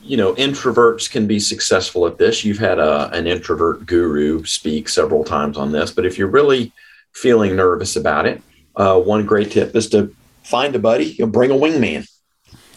you 0.00 0.16
know 0.16 0.34
introverts 0.34 1.10
can 1.10 1.26
be 1.26 1.38
successful 1.38 2.06
at 2.06 2.18
this. 2.18 2.44
You've 2.44 2.58
had 2.58 2.78
a, 2.78 3.10
an 3.12 3.26
introvert 3.26 3.86
guru 3.86 4.44
speak 4.44 4.88
several 4.88 5.24
times 5.24 5.58
on 5.58 5.72
this, 5.72 5.90
but 5.90 6.06
if 6.06 6.16
you're 6.16 6.28
really 6.28 6.72
feeling 7.12 7.56
nervous 7.56 7.96
about 7.96 8.26
it, 8.26 8.42
uh, 8.76 8.98
one 8.98 9.26
great 9.26 9.50
tip 9.50 9.74
is 9.76 9.88
to 9.90 10.14
find 10.44 10.74
a 10.74 10.78
buddy. 10.78 11.06
You 11.18 11.26
bring 11.26 11.50
a 11.50 11.54
wingman, 11.54 12.08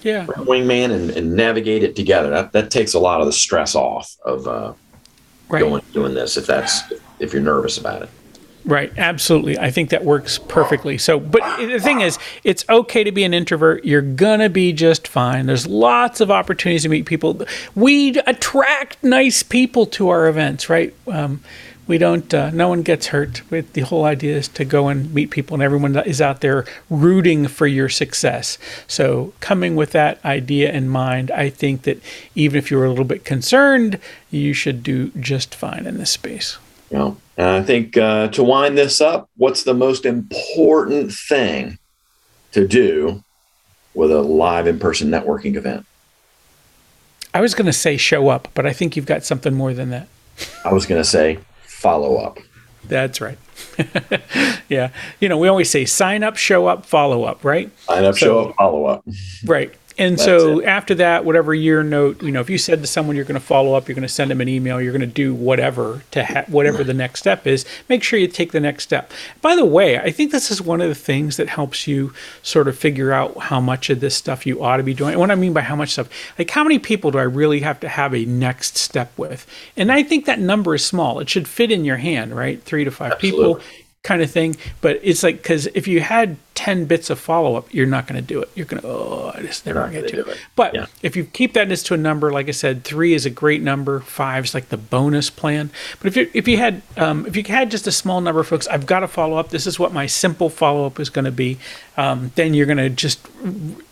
Yeah. 0.03 0.25
wingman, 0.25 0.91
and, 0.91 1.09
and 1.11 1.35
navigate 1.35 1.83
it 1.83 1.95
together. 1.95 2.29
That 2.29 2.51
that 2.53 2.71
takes 2.71 2.93
a 2.93 2.99
lot 2.99 3.19
of 3.21 3.25
the 3.27 3.33
stress 3.33 3.75
off 3.75 4.15
of 4.25 4.47
uh, 4.47 4.73
Right. 5.49 5.61
going 5.61 5.81
doing 5.93 6.13
this. 6.13 6.37
If 6.37 6.45
that's 6.45 6.93
if 7.19 7.33
you're 7.33 7.41
nervous 7.41 7.77
about 7.79 8.03
it. 8.03 8.09
Right, 8.69 8.95
absolutely. 8.99 9.57
I 9.57 9.71
think 9.71 9.89
that 9.89 10.05
works 10.05 10.37
perfectly. 10.37 10.99
So, 10.99 11.19
but 11.19 11.41
the 11.57 11.79
thing 11.79 12.01
is, 12.01 12.19
it's 12.43 12.63
okay 12.69 13.03
to 13.03 13.11
be 13.11 13.23
an 13.23 13.33
introvert. 13.33 13.83
You're 13.83 14.03
gonna 14.03 14.47
be 14.47 14.73
just 14.73 15.07
fine. 15.07 15.47
There's 15.47 15.65
lots 15.65 16.21
of 16.21 16.29
opportunities 16.29 16.83
to 16.83 16.89
meet 16.89 17.07
people. 17.07 17.41
We 17.73 18.19
attract 18.27 19.03
nice 19.03 19.41
people 19.41 19.87
to 19.87 20.09
our 20.09 20.27
events, 20.27 20.69
right? 20.69 20.93
Um, 21.07 21.41
we 21.87 21.97
don't. 21.97 22.31
Uh, 22.31 22.51
no 22.51 22.69
one 22.69 22.83
gets 22.83 23.07
hurt. 23.07 23.41
The 23.49 23.81
whole 23.81 24.05
idea 24.05 24.37
is 24.37 24.47
to 24.49 24.65
go 24.65 24.87
and 24.87 25.11
meet 25.15 25.31
people, 25.31 25.55
and 25.55 25.63
everyone 25.63 25.97
is 25.97 26.21
out 26.21 26.41
there 26.41 26.63
rooting 26.91 27.47
for 27.47 27.65
your 27.65 27.89
success. 27.89 28.59
So, 28.85 29.33
coming 29.39 29.75
with 29.75 29.93
that 29.93 30.23
idea 30.23 30.71
in 30.71 30.89
mind, 30.89 31.31
I 31.31 31.49
think 31.49 31.81
that 31.83 31.99
even 32.35 32.59
if 32.59 32.69
you're 32.69 32.85
a 32.85 32.89
little 32.89 33.03
bit 33.03 33.25
concerned, 33.25 33.97
you 34.29 34.53
should 34.53 34.83
do 34.83 35.09
just 35.19 35.55
fine 35.55 35.87
in 35.87 35.97
this 35.97 36.11
space. 36.11 36.59
Yeah. 36.89 37.13
And 37.37 37.47
I 37.47 37.63
think 37.63 37.95
uh, 37.97 38.27
to 38.29 38.43
wind 38.43 38.77
this 38.77 38.99
up, 38.99 39.29
what's 39.37 39.63
the 39.63 39.73
most 39.73 40.05
important 40.05 41.11
thing 41.13 41.77
to 42.51 42.67
do 42.67 43.23
with 43.93 44.11
a 44.11 44.21
live 44.21 44.67
in 44.67 44.79
person 44.79 45.09
networking 45.09 45.55
event? 45.55 45.85
I 47.33 47.41
was 47.41 47.53
going 47.53 47.67
to 47.67 47.73
say 47.73 47.95
show 47.97 48.29
up, 48.29 48.47
but 48.55 48.65
I 48.65 48.73
think 48.73 48.95
you've 48.95 49.05
got 49.05 49.23
something 49.23 49.53
more 49.53 49.73
than 49.73 49.91
that. 49.91 50.07
I 50.65 50.73
was 50.73 50.85
going 50.85 51.01
to 51.01 51.07
say 51.07 51.39
follow 51.61 52.17
up. 52.17 52.39
That's 52.85 53.21
right. 53.21 53.37
yeah. 54.69 54.89
You 55.19 55.29
know, 55.29 55.37
we 55.37 55.47
always 55.47 55.69
say 55.69 55.85
sign 55.85 56.23
up, 56.23 56.37
show 56.37 56.67
up, 56.67 56.85
follow 56.85 57.23
up, 57.23 57.43
right? 57.43 57.69
Sign 57.81 58.03
up, 58.03 58.15
so, 58.15 58.19
show 58.19 58.39
up, 58.49 58.55
follow 58.55 58.85
up. 58.85 59.05
Right. 59.45 59.73
And 59.99 60.13
That's 60.13 60.23
so 60.23 60.59
it. 60.59 60.65
after 60.65 60.95
that, 60.95 61.25
whatever 61.25 61.53
year 61.53 61.83
note, 61.83 62.23
you 62.23 62.31
know, 62.31 62.39
if 62.39 62.49
you 62.49 62.57
said 62.57 62.79
to 62.79 62.87
someone 62.87 63.17
you're 63.17 63.25
going 63.25 63.39
to 63.39 63.45
follow 63.45 63.73
up, 63.73 63.89
you're 63.89 63.95
going 63.95 64.07
to 64.07 64.07
send 64.07 64.31
them 64.31 64.39
an 64.39 64.47
email, 64.47 64.81
you're 64.81 64.93
going 64.93 65.01
to 65.01 65.07
do 65.07 65.33
whatever 65.33 66.03
to 66.11 66.23
ha- 66.23 66.45
whatever 66.47 66.85
the 66.85 66.93
next 66.93 67.19
step 67.19 67.45
is, 67.45 67.65
make 67.89 68.01
sure 68.01 68.17
you 68.17 68.29
take 68.29 68.53
the 68.53 68.61
next 68.61 68.83
step. 68.83 69.11
By 69.41 69.57
the 69.57 69.65
way, 69.65 69.99
I 69.99 70.09
think 70.09 70.31
this 70.31 70.51
is 70.51 70.61
one 70.61 70.79
of 70.79 70.87
the 70.87 70.95
things 70.95 71.35
that 71.35 71.49
helps 71.49 71.85
you 71.85 72.13
sort 72.41 72.69
of 72.69 72.77
figure 72.77 73.11
out 73.11 73.37
how 73.37 73.59
much 73.59 73.89
of 73.89 73.99
this 73.99 74.15
stuff 74.15 74.45
you 74.45 74.63
ought 74.63 74.77
to 74.77 74.83
be 74.83 74.93
doing. 74.93 75.11
And 75.11 75.19
what 75.19 75.31
I 75.31 75.35
mean 75.35 75.51
by 75.51 75.61
how 75.61 75.75
much 75.75 75.89
stuff, 75.89 76.09
like 76.39 76.49
how 76.49 76.63
many 76.63 76.79
people 76.79 77.11
do 77.11 77.17
I 77.17 77.23
really 77.23 77.59
have 77.59 77.81
to 77.81 77.89
have 77.89 78.15
a 78.15 78.23
next 78.23 78.77
step 78.77 79.11
with? 79.17 79.45
And 79.75 79.91
I 79.91 80.03
think 80.03 80.23
that 80.25 80.39
number 80.39 80.75
is 80.75 80.85
small. 80.85 81.19
It 81.19 81.29
should 81.29 81.45
fit 81.47 81.71
in 81.71 81.83
your 81.83 81.97
hand, 81.97 82.33
right? 82.33 82.63
Three 82.63 82.85
to 82.85 82.91
five 82.91 83.11
Absolutely. 83.11 83.55
people 83.55 83.61
kind 84.03 84.21
of 84.21 84.31
thing. 84.31 84.55
But 84.81 84.99
it's 85.03 85.23
like 85.23 85.37
because 85.37 85.67
if 85.67 85.87
you 85.87 85.99
had 86.01 86.37
ten 86.55 86.85
bits 86.85 87.09
of 87.09 87.19
follow 87.19 87.55
up, 87.55 87.73
you're 87.73 87.85
not 87.85 88.07
going 88.07 88.21
to 88.21 88.25
do 88.25 88.41
it. 88.41 88.49
You're 88.55 88.65
going 88.65 88.81
to 88.81 88.87
oh, 88.87 89.31
I 89.33 89.41
just 89.41 89.65
never 89.65 89.87
get 89.89 90.07
to 90.09 90.29
it. 90.29 90.37
But 90.55 90.75
yeah. 90.75 90.85
if 91.01 91.15
you 91.15 91.23
keep 91.25 91.53
that 91.53 91.71
as 91.71 91.83
to 91.83 91.93
a 91.93 91.97
number, 91.97 92.31
like 92.31 92.47
I 92.47 92.51
said, 92.51 92.83
three 92.83 93.13
is 93.13 93.25
a 93.25 93.29
great 93.29 93.61
number. 93.61 93.99
Five 94.01 94.45
is 94.45 94.53
like 94.53 94.69
the 94.69 94.77
bonus 94.77 95.29
plan. 95.29 95.69
But 95.99 96.07
if 96.07 96.17
you 96.17 96.29
if 96.33 96.47
you 96.47 96.57
had 96.57 96.81
um, 96.97 97.25
if 97.25 97.35
you 97.35 97.43
had 97.43 97.71
just 97.71 97.87
a 97.87 97.91
small 97.91 98.21
number 98.21 98.41
of 98.41 98.47
folks, 98.47 98.67
I've 98.67 98.85
got 98.85 99.01
to 99.01 99.07
follow 99.07 99.37
up. 99.37 99.49
This 99.49 99.67
is 99.67 99.79
what 99.79 99.93
my 99.93 100.05
simple 100.05 100.49
follow 100.49 100.85
up 100.85 100.99
is 100.99 101.09
going 101.09 101.25
to 101.25 101.31
be. 101.31 101.57
Um, 101.97 102.31
then 102.35 102.53
you're 102.53 102.65
going 102.65 102.77
to 102.77 102.89
just 102.89 103.25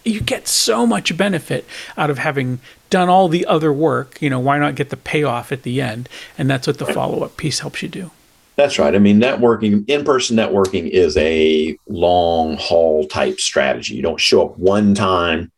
you 0.04 0.22
get 0.22 0.48
so 0.48 0.86
much 0.86 1.16
benefit 1.18 1.66
out 1.98 2.10
of 2.10 2.20
having 2.20 2.60
done 2.90 3.10
all 3.10 3.28
the 3.28 3.46
other 3.46 3.72
work. 3.74 4.22
You 4.22 4.30
know, 4.30 4.40
why 4.40 4.58
not 4.60 4.76
get 4.76 4.90
the 4.90 4.98
payoff 4.98 5.52
at 5.52 5.64
the 5.64 5.82
end? 5.82 6.10
And 6.38 6.50
that's 6.50 6.68
what 6.68 6.78
the 6.78 6.86
follow 6.86 7.24
up 7.24 7.38
piece 7.38 7.60
helps 7.60 7.82
you 7.82 7.90
do. 7.90 8.12
That's 8.58 8.80
right. 8.80 8.96
I 8.96 8.98
mean, 8.98 9.20
networking, 9.20 9.88
in 9.88 10.04
person 10.04 10.36
networking 10.36 10.90
is 10.90 11.16
a 11.16 11.78
long 11.88 12.58
haul 12.58 13.06
type 13.08 13.40
strategy. 13.40 13.94
You 13.94 14.02
don't 14.02 14.20
show 14.20 14.48
up 14.48 14.58
one 14.58 14.96
time, 14.96 15.52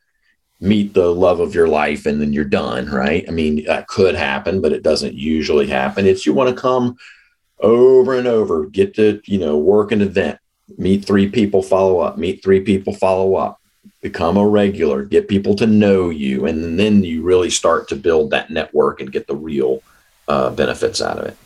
meet 0.59 0.93
the 0.93 1.07
love 1.07 1.39
of 1.39 1.55
your 1.55 1.69
life, 1.69 2.05
and 2.05 2.21
then 2.21 2.33
you're 2.33 2.43
done, 2.43 2.89
right? 2.89 3.23
I 3.25 3.31
mean, 3.31 3.63
that 3.65 3.87
could 3.87 4.15
happen, 4.15 4.59
but 4.59 4.73
it 4.73 4.83
doesn't 4.83 5.13
usually 5.13 5.67
happen. 5.67 6.05
It's 6.05 6.25
you 6.25 6.33
want 6.33 6.53
to 6.53 6.61
come 6.61 6.97
over 7.61 8.17
and 8.17 8.27
over, 8.27 8.65
get 8.65 8.95
to, 8.95 9.21
you 9.23 9.37
know, 9.37 9.57
work 9.57 9.93
an 9.93 10.01
event, 10.01 10.37
meet 10.77 11.05
three 11.05 11.29
people, 11.29 11.63
follow 11.63 11.99
up, 11.99 12.17
meet 12.17 12.43
three 12.43 12.59
people, 12.59 12.93
follow 12.93 13.35
up, 13.35 13.61
become 14.01 14.35
a 14.35 14.45
regular, 14.45 15.05
get 15.05 15.29
people 15.29 15.55
to 15.55 15.67
know 15.67 16.09
you. 16.09 16.45
And 16.45 16.77
then 16.77 17.05
you 17.05 17.21
really 17.21 17.49
start 17.49 17.87
to 17.89 17.95
build 17.95 18.31
that 18.31 18.49
network 18.49 18.99
and 18.99 19.09
get 19.09 19.27
the 19.27 19.37
real 19.37 19.81
uh, 20.27 20.49
benefits 20.49 21.01
out 21.01 21.17
of 21.17 21.25
it. 21.27 21.37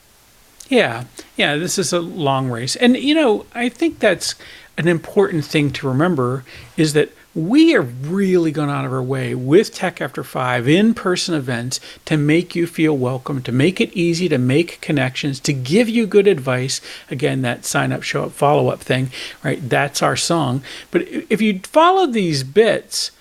Yeah, 0.70 1.06
yeah, 1.36 1.58
this 1.58 1.78
is 1.78 1.94
a 1.94 2.00
long 2.00 2.50
race. 2.50 2.76
And, 2.76 2.98
you 2.98 3.14
know, 3.14 3.46
I 3.54 3.70
think 3.70 4.00
that's 4.00 4.36
an 4.78 4.88
important 4.88 5.46
thing 5.46 5.72
to 5.72 5.88
remember 5.88 6.44
is 6.78 6.94
that 6.94 7.12
we 7.36 7.76
are 7.76 7.82
really 7.82 8.52
going 8.52 8.70
out 8.70 8.86
of 8.86 8.94
our 8.94 9.02
way 9.02 9.34
with 9.34 9.74
Tech 9.74 10.00
After 10.00 10.24
Five 10.24 10.68
in 10.68 10.94
person 10.94 11.34
events 11.34 11.80
to 12.06 12.16
make 12.16 12.56
you 12.56 12.68
feel 12.68 12.96
welcome, 12.96 13.42
to 13.44 13.52
make 13.52 13.82
it 13.82 13.92
easy 13.94 14.30
to 14.30 14.38
make 14.38 14.80
connections, 14.82 15.40
to 15.42 15.54
give 15.54 15.90
you 15.90 16.06
good 16.06 16.28
advice. 16.28 16.80
Again, 17.10 17.42
that 17.42 17.66
sign 17.66 17.92
up, 17.92 18.04
show 18.04 18.26
up, 18.26 18.32
follow 18.34 18.70
up 18.70 18.82
thing, 18.82 19.10
right? 19.44 19.68
That's 19.68 20.04
our 20.04 20.16
song. 20.16 20.62
But 20.92 21.08
if 21.08 21.42
you 21.42 21.60
follow 21.64 22.06
these 22.06 22.44
bits, 22.44 23.12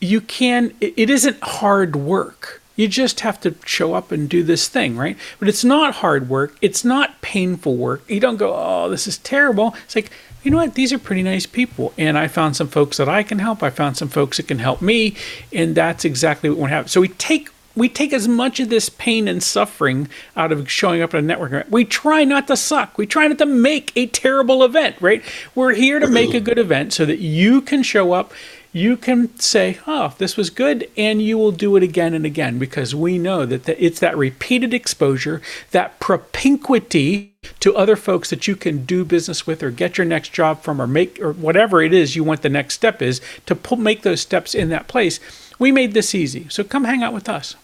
you 0.00 0.20
can, 0.20 0.74
it 0.80 1.08
isn't 1.08 1.40
hard 1.40 1.94
work 1.94 2.60
you 2.78 2.86
just 2.86 3.20
have 3.20 3.40
to 3.40 3.56
show 3.66 3.94
up 3.94 4.12
and 4.12 4.28
do 4.28 4.44
this 4.44 4.68
thing, 4.68 4.96
right? 4.96 5.18
But 5.40 5.48
it's 5.48 5.64
not 5.64 5.96
hard 5.96 6.28
work. 6.28 6.56
It's 6.62 6.84
not 6.84 7.20
painful 7.22 7.74
work. 7.74 8.08
You 8.08 8.20
don't 8.20 8.36
go, 8.36 8.54
oh, 8.54 8.88
this 8.88 9.08
is 9.08 9.18
terrible. 9.18 9.74
It's 9.84 9.96
like, 9.96 10.12
you 10.44 10.52
know 10.52 10.58
what? 10.58 10.74
These 10.74 10.92
are 10.92 10.98
pretty 10.98 11.24
nice 11.24 11.44
people. 11.44 11.92
And 11.98 12.16
I 12.16 12.28
found 12.28 12.54
some 12.54 12.68
folks 12.68 12.98
that 12.98 13.08
I 13.08 13.24
can 13.24 13.40
help. 13.40 13.64
I 13.64 13.70
found 13.70 13.96
some 13.96 14.06
folks 14.06 14.36
that 14.36 14.46
can 14.46 14.60
help 14.60 14.80
me. 14.80 15.16
And 15.52 15.74
that's 15.74 16.04
exactly 16.04 16.48
what 16.48 16.58
we 16.60 16.70
have. 16.70 16.88
So 16.88 17.00
we 17.00 17.08
take 17.08 17.50
we 17.74 17.88
take 17.88 18.12
as 18.12 18.26
much 18.26 18.58
of 18.58 18.70
this 18.70 18.88
pain 18.88 19.28
and 19.28 19.40
suffering 19.40 20.08
out 20.36 20.50
of 20.50 20.68
showing 20.68 21.00
up 21.00 21.14
at 21.14 21.20
a 21.20 21.22
network 21.22 21.52
event. 21.52 21.70
We 21.70 21.84
try 21.84 22.24
not 22.24 22.48
to 22.48 22.56
suck. 22.56 22.98
We 22.98 23.06
try 23.06 23.28
not 23.28 23.38
to 23.38 23.46
make 23.46 23.92
a 23.94 24.06
terrible 24.06 24.64
event, 24.64 24.96
right? 25.00 25.22
We're 25.54 25.74
here 25.74 26.00
to 26.00 26.08
make 26.08 26.34
a 26.34 26.40
good 26.40 26.58
event 26.58 26.92
so 26.92 27.04
that 27.06 27.20
you 27.20 27.60
can 27.60 27.84
show 27.84 28.12
up 28.12 28.32
you 28.72 28.96
can 28.96 29.36
say, 29.38 29.78
oh, 29.86 30.14
this 30.18 30.36
was 30.36 30.50
good, 30.50 30.90
and 30.96 31.22
you 31.22 31.38
will 31.38 31.52
do 31.52 31.76
it 31.76 31.82
again 31.82 32.14
and 32.14 32.26
again 32.26 32.58
because 32.58 32.94
we 32.94 33.18
know 33.18 33.46
that 33.46 33.64
the, 33.64 33.82
it's 33.82 34.00
that 34.00 34.16
repeated 34.16 34.74
exposure, 34.74 35.40
that 35.70 35.98
propinquity 36.00 37.32
to 37.60 37.74
other 37.76 37.96
folks 37.96 38.30
that 38.30 38.46
you 38.46 38.56
can 38.56 38.84
do 38.84 39.04
business 39.04 39.46
with 39.46 39.62
or 39.62 39.70
get 39.70 39.96
your 39.96 40.04
next 40.04 40.32
job 40.32 40.62
from 40.62 40.82
or 40.82 40.86
make 40.86 41.20
or 41.20 41.32
whatever 41.32 41.80
it 41.80 41.94
is 41.94 42.16
you 42.16 42.24
want 42.24 42.42
the 42.42 42.48
next 42.48 42.74
step 42.74 43.00
is 43.00 43.20
to 43.46 43.54
pull, 43.54 43.78
make 43.78 44.02
those 44.02 44.20
steps 44.20 44.54
in 44.54 44.68
that 44.68 44.88
place. 44.88 45.18
We 45.58 45.72
made 45.72 45.94
this 45.94 46.14
easy. 46.14 46.46
So 46.48 46.62
come 46.62 46.84
hang 46.84 47.02
out 47.02 47.14
with 47.14 47.28
us. 47.28 47.56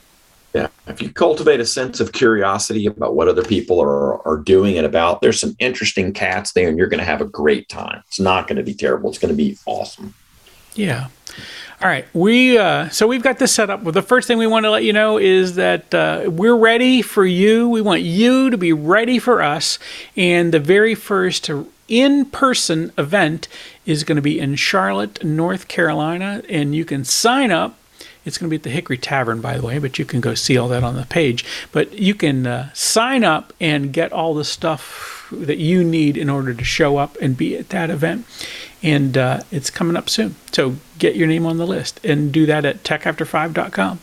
Yeah. 0.54 0.68
If 0.86 1.02
you 1.02 1.12
cultivate 1.12 1.58
a 1.58 1.66
sense 1.66 1.98
of 1.98 2.12
curiosity 2.12 2.86
about 2.86 3.16
what 3.16 3.26
other 3.26 3.42
people 3.42 3.80
are, 3.82 4.26
are 4.26 4.36
doing 4.36 4.78
and 4.78 4.86
about, 4.86 5.20
there's 5.20 5.40
some 5.40 5.56
interesting 5.58 6.12
cats 6.12 6.52
there 6.52 6.68
and 6.68 6.78
you're 6.78 6.86
going 6.86 7.00
to 7.00 7.04
have 7.04 7.20
a 7.20 7.26
great 7.26 7.68
time. 7.68 8.02
It's 8.06 8.20
not 8.20 8.46
going 8.46 8.58
to 8.58 8.62
be 8.62 8.74
terrible. 8.74 9.10
It's 9.10 9.18
going 9.18 9.34
to 9.34 9.36
be 9.36 9.58
awesome. 9.66 10.14
Yeah. 10.74 11.08
All 11.82 11.90
right, 11.90 12.06
we 12.14 12.56
uh, 12.56 12.88
so 12.88 13.06
we've 13.06 13.22
got 13.22 13.38
this 13.38 13.52
set 13.52 13.68
up. 13.68 13.82
Well, 13.82 13.92
the 13.92 14.00
first 14.00 14.26
thing 14.26 14.38
we 14.38 14.46
want 14.46 14.64
to 14.64 14.70
let 14.70 14.84
you 14.84 14.92
know 14.94 15.18
is 15.18 15.56
that 15.56 15.92
uh, 15.92 16.22
we're 16.28 16.56
ready 16.56 17.02
for 17.02 17.26
you. 17.26 17.68
We 17.68 17.82
want 17.82 18.00
you 18.00 18.48
to 18.48 18.56
be 18.56 18.72
ready 18.72 19.18
for 19.18 19.42
us, 19.42 19.78
and 20.16 20.50
the 20.50 20.60
very 20.60 20.94
first 20.94 21.50
in-person 21.88 22.92
event 22.96 23.48
is 23.84 24.02
going 24.02 24.16
to 24.16 24.22
be 24.22 24.38
in 24.38 24.56
Charlotte, 24.56 25.22
North 25.22 25.68
Carolina, 25.68 26.42
and 26.48 26.74
you 26.74 26.86
can 26.86 27.04
sign 27.04 27.50
up. 27.50 27.78
It's 28.24 28.38
going 28.38 28.48
to 28.48 28.50
be 28.50 28.56
at 28.56 28.62
the 28.62 28.70
Hickory 28.70 28.96
Tavern, 28.96 29.42
by 29.42 29.58
the 29.58 29.66
way, 29.66 29.78
but 29.78 29.98
you 29.98 30.06
can 30.06 30.22
go 30.22 30.34
see 30.34 30.56
all 30.56 30.68
that 30.68 30.82
on 30.82 30.96
the 30.96 31.04
page. 31.04 31.44
But 31.72 31.98
you 31.98 32.14
can 32.14 32.46
uh, 32.46 32.70
sign 32.72 33.22
up 33.22 33.52
and 33.60 33.92
get 33.92 34.10
all 34.10 34.32
the 34.32 34.46
stuff 34.46 35.28
that 35.30 35.58
you 35.58 35.84
need 35.84 36.16
in 36.16 36.30
order 36.30 36.54
to 36.54 36.64
show 36.64 36.96
up 36.96 37.18
and 37.20 37.36
be 37.36 37.58
at 37.58 37.68
that 37.68 37.90
event 37.90 38.24
and 38.84 39.16
uh, 39.16 39.40
it's 39.50 39.70
coming 39.70 39.96
up 39.96 40.08
soon. 40.08 40.36
So 40.52 40.76
get 40.98 41.16
your 41.16 41.26
name 41.26 41.46
on 41.46 41.56
the 41.56 41.66
list 41.66 41.98
and 42.04 42.30
do 42.30 42.46
that 42.46 42.64
at 42.64 42.84
techafter5.com. 42.84 43.98